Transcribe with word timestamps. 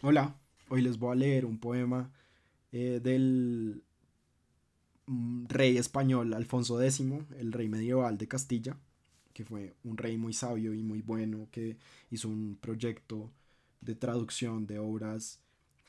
Hola, 0.00 0.38
hoy 0.68 0.82
les 0.82 0.96
voy 0.96 1.10
a 1.10 1.16
leer 1.16 1.44
un 1.44 1.58
poema 1.58 2.12
eh, 2.70 3.00
del 3.02 3.82
mm, 5.06 5.46
rey 5.48 5.76
español 5.76 6.34
Alfonso 6.34 6.80
X, 6.80 7.02
el 7.36 7.50
rey 7.50 7.68
medieval 7.68 8.16
de 8.16 8.28
Castilla, 8.28 8.76
que 9.32 9.44
fue 9.44 9.74
un 9.82 9.96
rey 9.96 10.16
muy 10.16 10.32
sabio 10.32 10.72
y 10.72 10.84
muy 10.84 11.02
bueno 11.02 11.48
que 11.50 11.78
hizo 12.12 12.28
un 12.28 12.56
proyecto 12.60 13.32
de 13.80 13.96
traducción 13.96 14.68
de 14.68 14.78
obras 14.78 15.40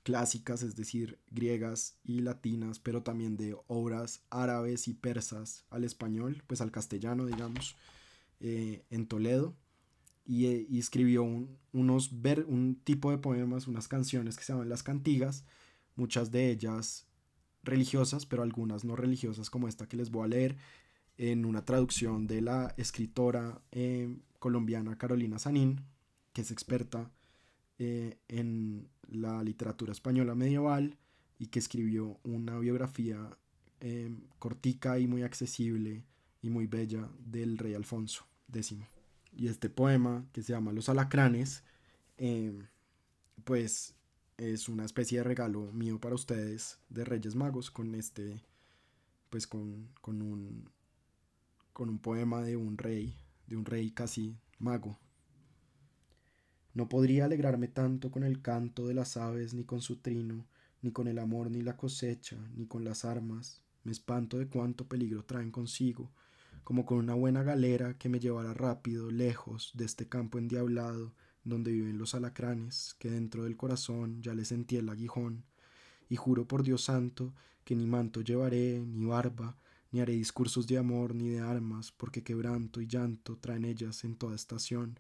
clásicas, 0.02 0.64
es 0.64 0.76
decir, 0.76 1.20
griegas 1.30 2.00
y 2.04 2.22
latinas, 2.22 2.80
pero 2.80 3.04
también 3.04 3.38
de 3.38 3.56
obras 3.68 4.24
árabes 4.32 4.88
y 4.88 4.96
persas 4.96 5.66
al 5.70 5.84
español, 5.84 6.42
pues 6.48 6.62
al 6.62 6.72
castellano, 6.72 7.28
digamos, 7.28 7.76
eh, 8.40 8.84
en 8.90 9.06
Toledo 9.06 9.54
y, 10.30 10.78
escribió 10.78 11.24
un, 11.24 11.58
unos 11.74 12.22
ver, 12.22 12.46
un 12.48 12.76
tipo 12.84 13.10
de 13.10 13.18
poemas, 13.18 13.68
unas 13.68 13.88
canciones 13.88 14.38
que 14.38 14.44
se 14.44 14.54
llaman 14.54 14.70
las 14.70 14.84
cantigas, 14.84 15.44
muchas 15.96 16.30
de 16.30 16.52
ellas 16.52 17.08
religiosas, 17.64 18.28
pero 18.28 18.44
algunas 18.44 18.86
no 18.86 18.96
religiosas, 18.96 19.50
como 19.50 19.68
esta 19.68 19.88
que 19.88 19.98
les 19.98 20.12
voy 20.12 20.26
a 20.26 20.28
leer 20.28 20.58
en 21.18 21.46
una 21.46 21.66
traducción 21.66 22.28
de 22.28 22.42
la 22.42 22.76
escritora 22.78 23.60
eh, 23.72 24.20
colombiana 24.38 25.00
Carolina 25.00 25.40
Sanín, 25.40 25.82
que 26.32 26.42
es 26.42 26.52
experta 26.52 27.12
eh, 27.80 28.20
en 28.28 28.88
la 29.08 29.44
literatura 29.44 29.94
española 29.94 30.36
medieval 30.36 30.96
y 31.40 31.48
que 31.48 31.58
escribió 31.58 32.20
una 32.24 32.60
biografía 32.60 33.36
eh, 33.80 34.16
cortica 34.38 35.00
y 35.00 35.08
muy 35.08 35.24
accesible 35.24 36.04
y 36.44 36.52
muy 36.52 36.68
bella 36.68 37.10
del 37.18 37.58
rey 37.58 37.74
Alfonso 37.74 38.28
X 38.54 38.78
y 39.32 39.48
este 39.48 39.70
poema 39.70 40.26
que 40.34 40.44
se 40.44 40.54
llama 40.54 40.72
Los 40.72 40.90
Alacranes, 40.90 41.64
em, 42.18 42.68
pues 43.44 43.96
es 44.38 44.70
una 44.70 44.86
especie 44.86 45.20
de 45.20 45.24
regalo 45.24 45.72
mío 45.74 46.00
para 46.00 46.16
ustedes 46.16 46.80
de 46.90 47.06
Reyes 47.06 47.36
Magos 47.36 47.72
con 47.72 47.96
este, 47.96 48.42
pues 49.30 49.48
con, 49.48 49.90
con 50.02 50.22
un, 50.22 50.70
con 51.74 51.90
un 51.90 52.00
poema 52.00 52.42
de 52.42 52.56
un 52.58 52.78
rey, 52.78 53.18
de 53.48 53.56
un 53.58 53.66
rey 53.66 53.92
casi 53.92 54.38
mago. 54.58 55.00
No 56.74 56.88
podría 56.88 57.26
alegrarme 57.26 57.68
tanto 57.68 58.12
con 58.12 58.24
el 58.24 58.42
canto 58.42 58.88
de 58.88 58.94
las 58.94 59.18
aves, 59.18 59.54
ni 59.54 59.64
con 59.64 59.82
su 59.82 59.98
trino, 59.98 60.46
ni 60.82 60.92
con 60.92 61.08
el 61.08 61.20
amor, 61.20 61.52
ni 61.52 61.62
la 61.62 61.76
cosecha, 61.76 62.38
ni 62.56 62.68
con 62.68 62.84
las 62.84 63.06
armas. 63.06 63.64
Me 63.84 63.92
espanto 63.92 64.38
de 64.38 64.48
cuánto 64.48 64.88
peligro 64.88 65.26
traen 65.26 65.52
consigo, 65.52 66.12
como 66.64 66.86
con 66.86 66.98
una 66.98 67.14
buena 67.14 67.44
galera 67.44 67.98
que 67.98 68.10
me 68.10 68.20
llevara 68.20 68.54
rápido, 68.54 69.12
lejos 69.12 69.72
de 69.74 69.86
este 69.86 70.08
campo 70.08 70.38
endiablado, 70.38 71.14
donde 71.44 71.72
viven 71.72 71.98
los 71.98 72.16
alacranes, 72.16 72.96
que 73.00 73.10
dentro 73.10 73.44
del 73.44 73.58
corazón 73.58 74.22
ya 74.22 74.34
les 74.34 74.50
sentí 74.50 74.78
el 74.78 74.90
aguijón, 74.90 75.46
y 76.10 76.16
juro 76.16 76.48
por 76.48 76.64
Dios 76.64 76.84
santo 76.84 77.34
que 77.64 77.76
ni 77.76 77.86
manto 77.86 78.22
llevaré, 78.22 78.80
ni 78.80 79.06
barba, 79.06 79.58
ni 79.92 80.02
haré 80.02 80.14
discursos 80.14 80.68
de 80.68 80.78
amor 80.78 81.16
ni 81.16 81.30
de 81.30 81.40
armas, 81.40 81.92
porque 81.92 82.24
quebranto 82.24 82.82
y 82.82 82.88
llanto 82.88 83.38
traen 83.38 83.66
ellas 83.66 84.04
en 84.04 84.16
toda 84.16 84.36
estación, 84.36 85.00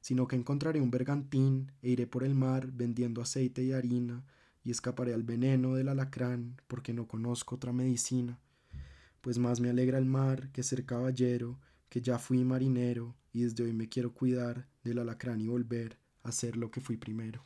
sino 0.00 0.26
que 0.26 0.36
encontraré 0.36 0.80
un 0.80 0.90
bergantín 0.90 1.72
e 1.82 1.90
iré 1.90 2.06
por 2.06 2.24
el 2.24 2.34
mar 2.34 2.70
vendiendo 2.72 3.22
aceite 3.22 3.62
y 3.62 3.72
harina, 3.72 4.24
y 4.64 4.70
escaparé 4.70 5.14
al 5.14 5.22
veneno 5.22 5.74
del 5.74 5.88
alacrán, 5.88 6.60
porque 6.66 6.92
no 6.92 7.06
conozco 7.06 7.54
otra 7.54 7.72
medicina 7.72 8.40
pues 9.26 9.38
más 9.38 9.58
me 9.58 9.70
alegra 9.70 9.98
el 9.98 10.04
mar 10.04 10.52
que 10.52 10.62
ser 10.62 10.86
caballero, 10.86 11.58
que 11.88 12.00
ya 12.00 12.16
fui 12.16 12.44
marinero, 12.44 13.16
y 13.32 13.42
desde 13.42 13.64
hoy 13.64 13.72
me 13.72 13.88
quiero 13.88 14.14
cuidar 14.14 14.68
del 14.84 15.00
alacrán 15.00 15.40
y 15.40 15.48
volver 15.48 15.98
a 16.22 16.30
ser 16.30 16.56
lo 16.56 16.70
que 16.70 16.80
fui 16.80 16.96
primero. 16.96 17.44